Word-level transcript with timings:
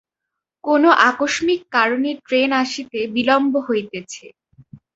কোনো 0.63 0.89
আকস্মিক 1.09 1.61
কারণে 1.75 2.09
ট্রেন 2.25 2.49
আসিতে 2.63 2.99
বিলম্ব 3.15 3.53
হইতেছে। 3.67 4.25